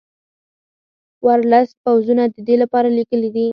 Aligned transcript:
ورلسټ 1.25 1.73
پوځونه 1.83 2.23
د 2.33 2.37
دې 2.47 2.55
لپاره 2.63 2.87
لېږلي 2.95 3.29
دي. 3.35 3.47